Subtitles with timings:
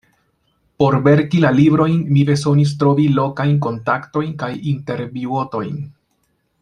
[0.83, 5.79] Por verki la librojn mi bezonis trovi lokajn kontaktojn kaj intervjuotojn.